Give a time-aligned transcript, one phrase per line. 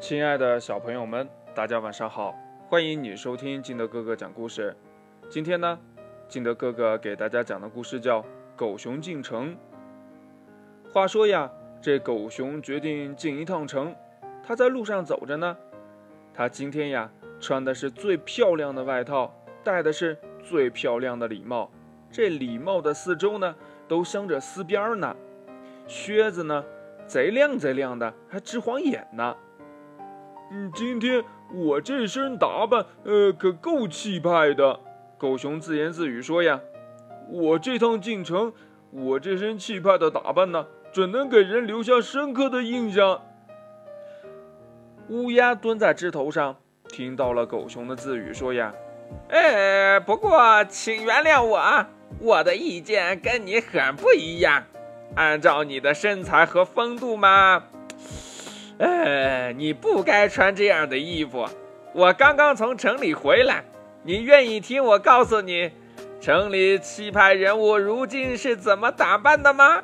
[0.00, 2.32] 亲爱的小朋友们，大家晚上好！
[2.68, 4.74] 欢迎你收听金德哥哥讲故事。
[5.28, 5.76] 今天呢，
[6.28, 8.22] 金德哥哥给大家讲的故事叫
[8.54, 9.56] 《狗熊进城》。
[10.92, 11.50] 话说呀，
[11.82, 13.92] 这狗熊决定进一趟城。
[14.40, 15.56] 他在路上走着呢。
[16.32, 17.10] 他今天呀，
[17.40, 19.34] 穿的是最漂亮的外套，
[19.64, 21.72] 戴的是最漂亮的礼帽。
[22.08, 23.56] 这礼帽的四周呢，
[23.88, 25.16] 都镶着丝边呢。
[25.88, 26.64] 靴子呢，
[27.04, 29.36] 贼亮贼亮的，还直晃眼呢。
[30.50, 34.80] 嗯，今天我这身打扮，呃，可够气派的。
[35.18, 36.60] 狗熊自言自语说：“呀，
[37.28, 38.52] 我这趟进城，
[38.90, 43.20] 我这身气派的打扮呢，准能给人留下深刻的印象。”
[45.10, 46.56] 乌鸦蹲在枝头上，
[46.88, 48.72] 听到了狗熊的自语，说：“呀，
[49.28, 54.64] 哎，不过请原谅我啊，我的意见跟你很不一样。
[55.16, 57.64] 按照你的身材和风度嘛。”
[58.78, 61.46] 哎，你不该穿这样的衣服。
[61.92, 63.64] 我刚刚从城里回来，
[64.02, 65.72] 你愿意听我告诉你，
[66.20, 69.82] 城里气派人物如今是怎么打扮的吗？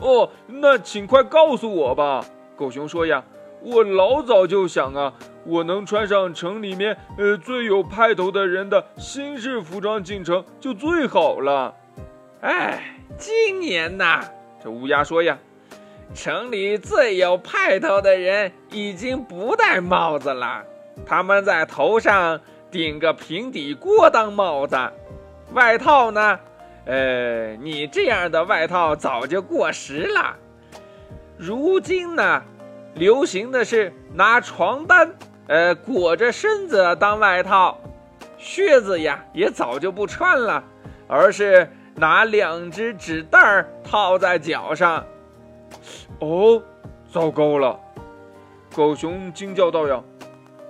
[0.00, 2.24] 哦，那请快告诉我吧。
[2.56, 3.22] 狗熊说呀，
[3.60, 5.12] 我老早就想啊，
[5.44, 11.74] 我能穿上城里面呃最有派头的人的新式服装进城就最好了。
[12.40, 14.24] 哎，今年呐，
[14.62, 15.38] 这乌鸦说呀。
[16.14, 20.62] 城里最有派头的人已经不戴帽子了，
[21.06, 22.38] 他们在头上
[22.70, 24.76] 顶个平底锅当帽子。
[25.52, 26.38] 外套呢？
[26.84, 30.36] 呃，你这样的外套早就过时了。
[31.38, 32.42] 如今呢，
[32.94, 35.14] 流行的是拿床单，
[35.46, 37.78] 呃，裹着身子当外套。
[38.36, 40.62] 靴子呀，也早就不穿了，
[41.08, 45.04] 而是拿两只纸袋儿套在脚上。
[46.20, 46.62] 哦，
[47.10, 47.78] 糟糕了！
[48.74, 50.02] 狗熊惊叫道：“呀，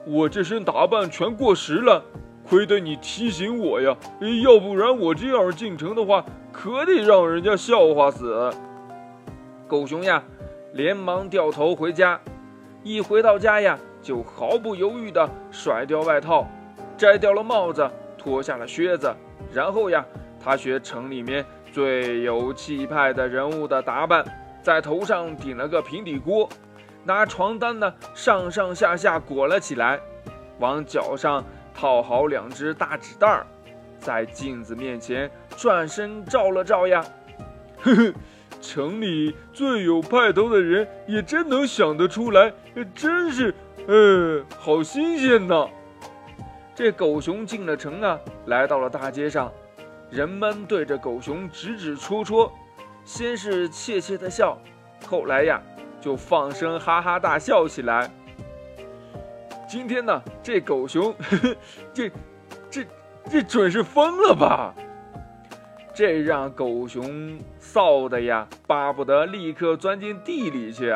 [0.07, 2.03] 我这身打扮全过时了，
[2.49, 3.97] 亏得你提醒我呀！
[4.43, 8.51] 要不然我这样进城的话，可得让人家笑话死。”
[9.69, 10.23] 狗熊呀，
[10.73, 12.21] 连忙掉头回家。
[12.83, 16.47] 一回到家呀，就毫不犹豫地甩掉外套，
[16.97, 19.15] 摘掉了帽子，脱下了靴子，
[19.53, 20.05] 然后呀，
[20.43, 24.25] 他学城里面最有气派的人物的打扮。
[24.63, 26.49] 在头上顶了个平底锅，
[27.05, 29.99] 拿床单呢上上下下裹了起来，
[30.61, 33.47] 往脚上套好两只大纸袋儿，
[33.99, 37.05] 在镜子面前转身照了照呀，
[37.83, 38.13] 呵呵，
[38.61, 42.53] 城里最有派头的人也真能想得出来，
[42.95, 43.53] 真是，
[43.89, 45.69] 呃，好新鲜呐！
[46.75, 49.53] 这狗熊进了城啊，来到了大街上，
[50.09, 52.53] 人们对着狗熊指指戳戳。
[53.05, 54.59] 先是怯怯的笑，
[55.07, 55.61] 后来呀，
[56.01, 58.11] 就放声哈哈大笑起来。
[59.69, 61.57] 今天呢，这狗熊，呵 呵
[61.93, 62.11] 这、
[62.71, 62.87] 这、
[63.29, 64.75] 这准是疯了吧？
[65.95, 70.95] 这让狗熊臊的呀，巴不得立刻钻进地里去。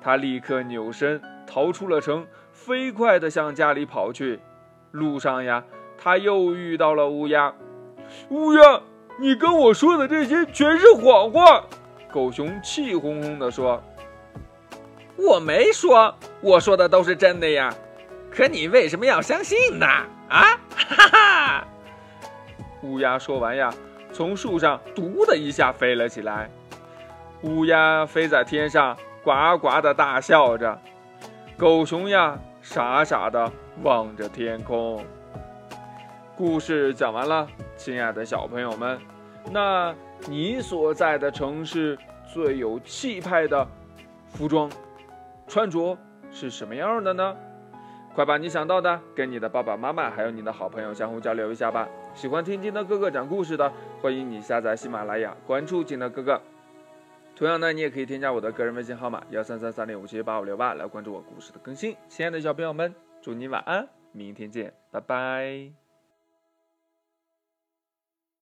[0.00, 4.40] 他立刻扭身逃出了城，飞快地向家里跑去。
[4.90, 5.64] 路上呀，
[5.96, 7.54] 他又遇到了乌鸦，
[8.28, 8.82] 乌鸦。
[9.18, 11.64] 你跟我说的这些全是谎话！
[12.10, 13.82] 狗熊气哄哄地说
[15.16, 17.72] ：“我没说，我说的都是真的呀。
[18.30, 19.86] 可你为什么要相信呢？
[20.28, 21.68] 啊，哈哈！”
[22.82, 23.72] 乌鸦说完呀，
[24.12, 26.50] 从树上“嘟”的一下飞了起来。
[27.42, 30.78] 乌鸦飞在天上，呱呱的大笑着。
[31.56, 33.50] 狗熊呀，傻傻的
[33.82, 35.04] 望着天空。
[36.36, 37.46] 故事讲完了，
[37.76, 38.98] 亲爱的小朋友们，
[39.50, 39.94] 那
[40.28, 41.98] 你所在的城市
[42.32, 43.66] 最有气派的
[44.28, 44.70] 服装
[45.46, 45.96] 穿着
[46.30, 47.36] 是什么样的呢？
[48.14, 51.88] 快把你想到的跟你的爸爸妈妈还有你的好朋友相互交流一下吧。
[52.14, 56.40] 喜欢听金德哥哥讲故事的，欢迎你下载喜马拉雅，关注金德哥哥。
[57.34, 61.96] 同样呢，你也可以添加我的个人微信号码幺三三三零五七八五六八来关注我故事的更新。
[62.08, 65.81] 亲爱的小朋友们，祝你晚安，明天见，拜拜。